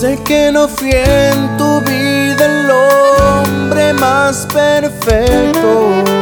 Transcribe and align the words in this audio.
Sé 0.00 0.16
que 0.24 0.52
no 0.52 0.68
fui 0.68 0.92
en 0.92 1.56
tu 1.56 1.80
vida 1.80 2.46
el 2.46 2.70
hombre 2.70 3.92
más 3.94 4.46
perfecto. 4.46 6.17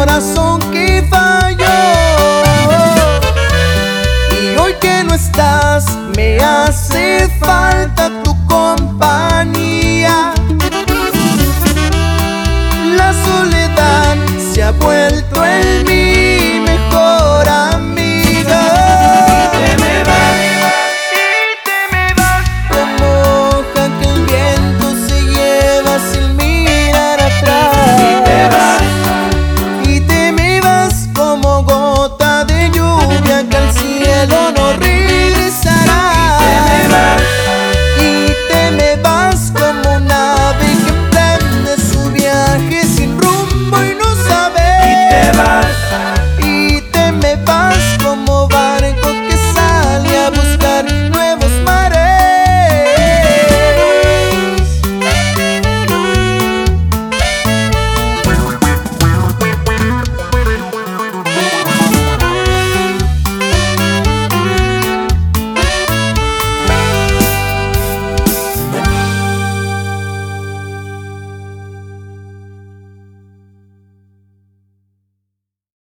corazón 0.00 0.60
que 0.72 1.06
falló. 1.10 1.66
Y 4.32 4.56
hoy 4.56 4.72
que 4.80 5.04
no 5.04 5.12
estás, 5.12 5.84
me 6.16 6.38
hace 6.38 7.28
falta 7.38 8.10
tu 8.24 8.34
compañía. 8.46 10.32
La 12.96 13.12
soledad 13.12 14.16
se 14.38 14.62
ha 14.62 14.70
vuelto 14.72 15.29